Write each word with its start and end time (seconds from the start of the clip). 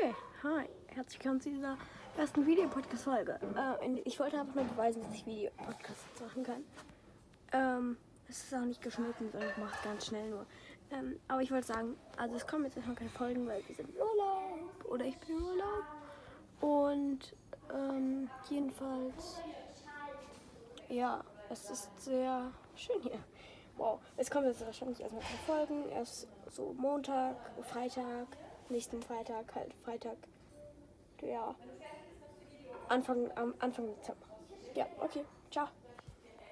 Okay, 0.00 0.14
hi. 0.42 0.66
Herzlich 0.94 1.18
willkommen 1.18 1.40
zu 1.42 1.50
dieser 1.50 1.76
ersten 2.16 2.46
Videopodcast-Folge. 2.46 3.38
Äh, 3.82 4.00
ich 4.04 4.18
wollte 4.18 4.40
einfach 4.40 4.54
nur 4.54 4.64
beweisen, 4.64 5.02
dass 5.02 5.12
ich 5.12 5.26
Videopodcasts 5.26 6.20
machen 6.22 6.42
kann. 6.42 6.64
Ähm, 7.52 7.98
es 8.26 8.44
ist 8.44 8.54
auch 8.54 8.64
nicht 8.64 8.80
geschnitten, 8.80 9.30
sondern 9.30 9.50
ich 9.50 9.56
mache 9.58 9.74
es 9.76 9.84
ganz 9.84 10.06
schnell 10.06 10.30
nur. 10.30 10.46
Ähm, 10.90 11.20
aber 11.28 11.42
ich 11.42 11.50
wollte 11.50 11.66
sagen, 11.66 11.96
also 12.16 12.34
es 12.34 12.46
kommen 12.46 12.64
jetzt 12.64 12.76
erstmal 12.76 12.96
keine 12.96 13.10
Folgen, 13.10 13.46
weil 13.46 13.62
wir 13.66 13.74
sind 13.74 13.90
im 13.90 13.96
Urlaub 13.96 14.84
oder 14.90 15.04
ich 15.04 15.18
bin 15.18 15.36
im 15.36 15.44
Urlaub. 15.44 15.84
Und 16.62 17.36
ähm, 17.74 18.30
jedenfalls, 18.48 19.42
ja, 20.88 21.22
es 21.50 21.68
ist 21.68 21.90
sehr 22.00 22.50
schön 22.74 23.02
hier. 23.02 23.18
Wow, 23.76 24.00
es 24.16 24.30
kommen 24.30 24.46
jetzt 24.46 24.64
wahrscheinlich 24.64 25.00
erstmal 25.00 25.22
keine 25.22 25.66
Folgen. 25.66 25.88
Erst 25.90 26.26
so 26.48 26.74
Montag, 26.78 27.36
Freitag, 27.64 28.28
nächsten 28.70 29.02
Freitag, 29.02 29.54
halt 29.54 29.74
Freitag. 29.84 30.16
Ja. 31.22 31.54
Anfang, 32.88 33.30
am 33.36 33.54
Anfang 33.58 33.86
Dezember. 33.86 34.26
Ja, 34.74 34.86
okay. 35.00 35.24
Ciao. 35.50 35.68